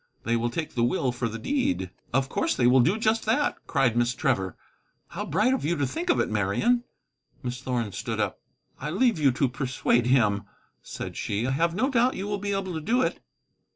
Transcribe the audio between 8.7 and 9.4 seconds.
"I leave you